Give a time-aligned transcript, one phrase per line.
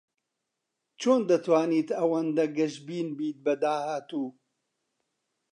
[1.01, 4.27] چۆن دەتوانیت ئەوەندە گەشبین بیت بە داهاتوو؟